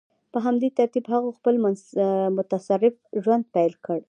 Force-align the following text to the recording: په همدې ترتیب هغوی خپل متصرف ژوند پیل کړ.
په 0.31 0.37
همدې 0.45 0.69
ترتیب 0.77 1.05
هغوی 1.13 1.37
خپل 1.39 1.55
متصرف 2.37 2.95
ژوند 3.23 3.43
پیل 3.53 3.73
کړ. 3.85 3.99